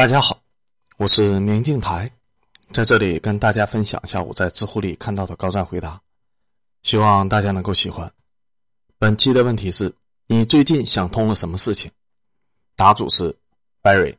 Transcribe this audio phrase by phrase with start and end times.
[0.00, 0.40] 大家好，
[0.96, 2.10] 我是明镜台，
[2.72, 6.00] 在这里跟大家分享一下我在知乎里看到的高赞回答，
[6.82, 8.10] 希望大家能够喜欢。
[8.96, 9.94] 本期的问题是
[10.26, 11.90] 你最近想通了什么事情？
[12.76, 13.36] 答主是
[13.82, 14.16] Barry。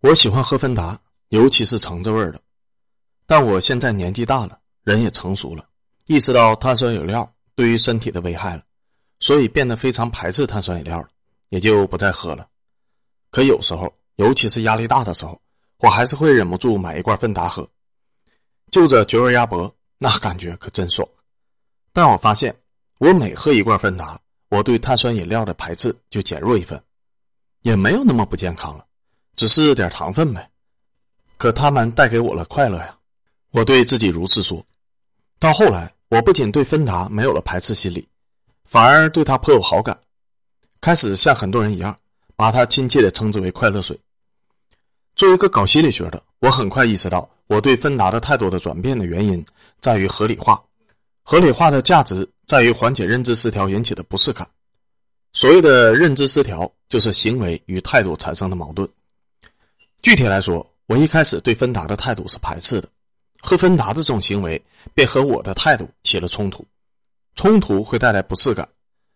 [0.00, 2.40] 我喜欢喝芬达，尤其是橙子味的，
[3.26, 5.64] 但我现在年纪大了，人也成熟了，
[6.06, 8.64] 意识到碳酸饮料对于身体的危害了，
[9.20, 11.08] 所以变得非常排斥碳酸饮料了，
[11.50, 12.48] 也就不再喝了。
[13.34, 15.36] 可有时候，尤其是压力大的时候，
[15.78, 17.68] 我还是会忍不住买一罐芬达喝，
[18.70, 21.04] 就着绝味鸭脖，那感觉可真爽。
[21.92, 22.54] 但我发现，
[22.98, 24.16] 我每喝一罐芬达，
[24.50, 26.80] 我对碳酸饮料的排斥就减弱一分，
[27.62, 28.86] 也没有那么不健康了，
[29.34, 30.48] 只是点糖分呗。
[31.36, 32.96] 可他们带给我了快乐呀，
[33.50, 34.64] 我对自己如此说。
[35.40, 38.08] 到后来，我不仅对芬达没有了排斥心理，
[38.64, 39.98] 反而对它颇有好感，
[40.80, 41.98] 开始像很多人一样。
[42.36, 43.98] 把它亲切的称之为快乐水。
[45.14, 49.44] 作为一个搞心理学的，我很快意识到我对芬达的态度的转变的原因
[49.80, 50.62] 在于合理化。
[51.22, 54.48] 合理化的价值在于缓解认知失调引起的不适感。
[55.32, 58.88] 所谓的认知失调，就是行为与态度产生的矛盾。
[60.02, 62.88] 具体来说，我一开始对芬达的态度是排斥的，
[63.40, 64.60] 喝芬达的这种行为
[64.92, 66.66] 便和我的态度起了冲突，
[67.36, 68.68] 冲突会带来不适感。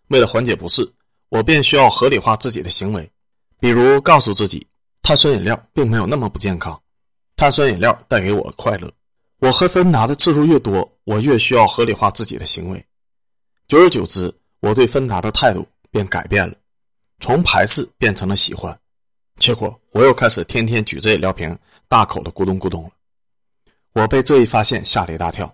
[0.06, 0.88] 为了缓解不适。
[1.30, 3.10] 我便需要合理化自己的行为，
[3.60, 4.66] 比如告诉自己，
[5.02, 6.80] 碳酸饮料并没有那么不健康，
[7.36, 8.90] 碳酸饮料带给我快乐。
[9.38, 12.84] 我喝芬达的次数越多，我越需要合理化自己的行为。
[13.66, 16.54] 久而久之，我对芬达的态度便改变了，
[17.20, 18.78] 从排斥变成了喜欢。
[19.36, 22.90] 结果，我又开始天天举着饮料瓶，大口的咕咚咕咚了。
[23.92, 25.52] 我被这一发现吓了一大跳。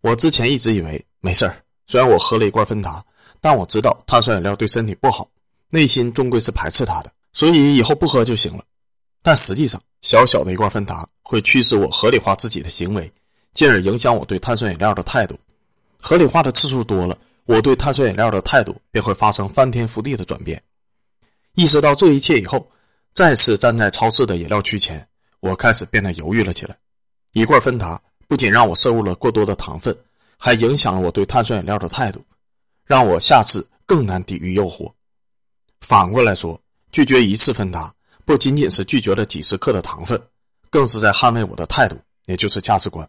[0.00, 3.04] 我之前一直以为没事儿，虽然我喝了一罐芬达。
[3.40, 5.30] 但我知道碳酸饮料对身体不好，
[5.70, 8.64] 内心终归是排斥它的，所以以后不喝就行了。
[9.22, 13.12] 但实际上，小小的一罐芬达会驱使我合理化自己的行为，
[13.52, 15.38] 进而影响我对碳酸饮料的态度。
[16.00, 20.60] 合理化的次数多了，我对碳酸饮料的态度便会发生翻天覆地的转变。
[21.54, 22.68] 意识到这一切以后，
[23.14, 25.06] 再次站在超市的饮料区前，
[25.38, 26.76] 我开始变得犹豫了起来。
[27.34, 29.96] 一罐芬达不仅让我摄入了过多的糖分，
[30.36, 32.20] 还影响了我对碳酸饮料的态度。
[32.84, 34.90] 让我下次更难抵御诱惑。
[35.82, 36.60] 反过来说，
[36.98, 37.94] 拒绝一次芬达，
[38.24, 40.20] 不仅仅是拒绝了几十克的糖分，
[40.68, 43.08] 更是在捍卫我的态度，也就是价值观。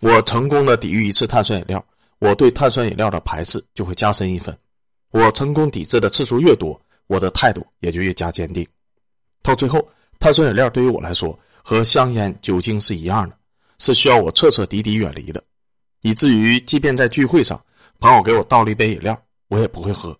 [0.00, 1.82] 我成功的抵御一次碳酸饮料，
[2.18, 4.54] 我对碳酸饮料的排斥就会加深一分。
[5.10, 8.66] 我成功抵制的次数越多，我的态度也就越加坚定。
[9.42, 9.88] 到最后，
[10.20, 13.34] 碳酸饮料对于我来说和香烟、酒精是一样的，
[13.78, 15.42] 是需要我彻彻底底远离的，
[16.02, 17.58] 以至于即便在聚会上。
[18.00, 19.18] 朋友给我倒了一杯饮料，
[19.48, 20.14] 我也不会喝。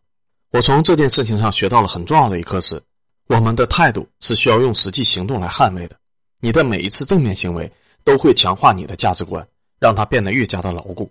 [0.53, 2.81] 我从这件事情上学到了很重要的一课是：
[3.27, 5.97] 我们的态度是需要用实际行动来捍卫的。
[6.41, 7.71] 你的每一次正面行为
[8.05, 9.47] 都会强化你的价值观，
[9.81, 11.09] 让它变得越加的牢固；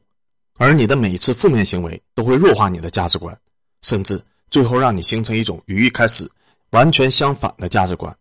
[0.57, 3.35] 而你的每一次负面行为都会弱化你的价值观，
[3.81, 6.29] 甚至最后让你形成一种与一开始
[6.69, 8.15] 完全相反的价值观。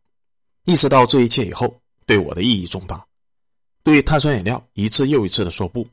[0.65, 1.75] 意识到这一切以后，
[2.07, 3.05] 对我的意义重大。
[3.83, 5.87] 对碳酸饮料一次又一次的说不。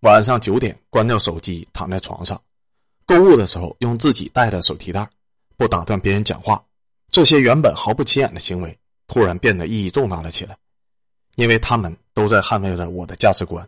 [0.00, 2.40] 晚上九点关掉手机，躺在床上，
[3.06, 5.08] 购物的时候用自己带的手提袋，
[5.56, 6.62] 不打断别人讲话，
[7.14, 8.76] 这些原本毫不起眼的行为，
[9.06, 10.58] 突然变得意义重大了起来，
[11.36, 13.64] 因为他们都在捍卫着我的价值观，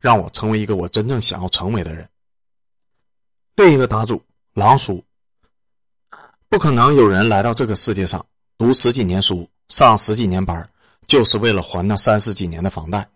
[0.00, 2.08] 让我成为一个我真正想要成为的人。
[3.54, 4.20] 另一个答主
[4.52, 5.00] 狼叔，
[6.48, 8.26] 不可能有人来到这个世界上
[8.56, 10.68] 读十几年书，上十几年班，
[11.06, 13.08] 就是为了还那三十几年的房贷。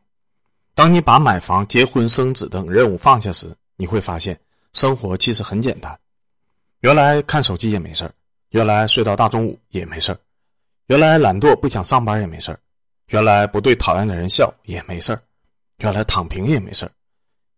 [0.74, 4.38] 当你把买房、结婚、生子等任务放下时，你会发现
[4.74, 5.98] 生活其实很简单。
[6.82, 8.08] 原来看手机也没事
[8.52, 10.16] 原来睡到大中午也没事
[10.86, 12.58] 原来懒惰不想上班也没事
[13.08, 15.18] 原来不对讨厌的人笑也没事
[15.78, 16.90] 原来躺平也没事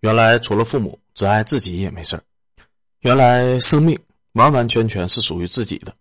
[0.00, 2.20] 原来除了父母只爱自己也没事
[3.00, 3.96] 原来生命
[4.32, 5.94] 完完全全是属于自己的。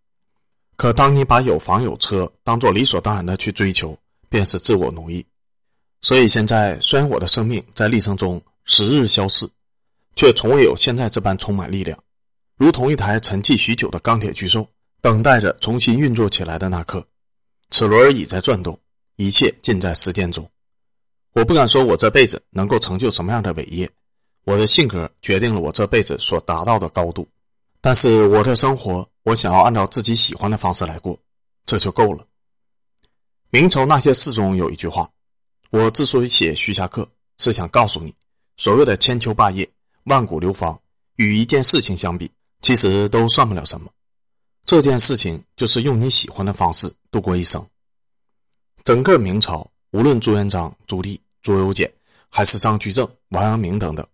[0.75, 3.95] 可当你把有房有车当做理所当然的去追求，
[4.27, 5.23] 便是自我奴役。
[6.01, 9.47] 所以现在，虽然我的生命在历程中时日消逝，
[10.15, 12.01] 却从未有现在这般充满力量，
[12.57, 14.67] 如同一台沉寂许久的钢铁巨兽，
[15.03, 17.05] 等待着重新运作起来的那刻。
[17.71, 18.79] 齿轮已在转动，
[19.17, 20.49] 一切尽在时间中。
[21.33, 23.91] 我不敢说我这辈子能够成就什么样的伟业，
[24.45, 27.27] 我的性格决定了我这辈子所达到的高度。
[27.81, 31.19] 但是我的生活，我想要按照自己喜欢的方式来过，
[31.65, 32.25] 这就够了。
[33.49, 35.09] 明朝那些事中有一句话。
[35.69, 37.05] 我之所以写徐霞客，
[37.39, 38.15] 是想告诉你，
[38.55, 39.69] 所谓的千秋霸业、
[40.05, 40.79] 万古流芳，
[41.17, 43.91] 与一件事情相比，其实都算不了什么。
[44.65, 47.65] 这件事情就是用你喜欢的方式度过一生，
[48.83, 51.91] 整个明朝，无论朱元璋、朱棣、朱由检，
[52.29, 54.07] 还是张居正、王阳明等等，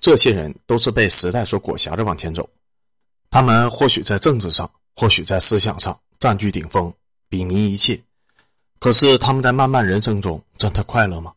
[0.00, 2.48] 这些人都是被时代所裹挟着往前走。
[3.30, 6.92] 他们或许在政治上，或许在思想上占据顶峰，
[7.28, 8.02] 比民一切。
[8.78, 11.32] 可是他们在漫漫人生中真的快乐吗？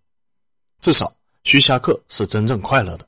[0.81, 3.07] 至少徐霞客是真正快乐的。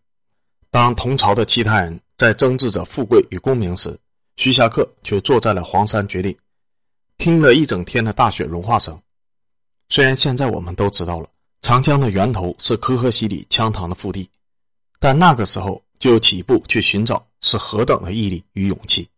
[0.69, 3.99] 当同朝的其他人在争执着富贵与功名时，
[4.37, 6.35] 徐霞客却坐在了黄山绝顶，
[7.17, 8.97] 听了一整天的大雪融化声。
[9.89, 11.27] 虽然现在我们都知道了
[11.61, 14.29] 长江的源头是可可西里羌塘的腹地，
[14.99, 19.09] 但那个时候就起步去寻找，是何等的毅力与勇气！